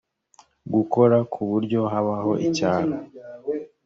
[0.73, 2.93] gukora ku buryo habaho icyaro